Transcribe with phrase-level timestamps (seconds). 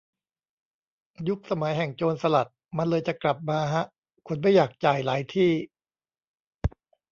[1.27, 3.83] ยุคสมัยแห่งโจรสลัดมันเลยจะกลับมาฮะ
[4.27, 5.51] คนไม่อยากจ่ายหลายที่